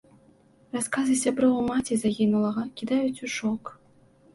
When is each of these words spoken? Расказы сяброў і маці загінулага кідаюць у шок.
Расказы 0.77 1.13
сяброў 1.23 1.53
і 1.59 1.67
маці 1.69 2.01
загінулага 2.07 2.61
кідаюць 2.79 3.19
у 3.31 3.35
шок. 3.41 3.77